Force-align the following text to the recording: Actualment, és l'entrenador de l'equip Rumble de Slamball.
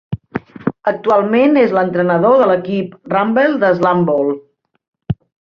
Actualment, 0.91 1.59
és 1.63 1.75
l'entrenador 1.79 2.39
de 2.41 2.47
l'equip 2.53 2.97
Rumble 3.17 3.61
de 3.67 3.71
Slamball. 3.83 4.35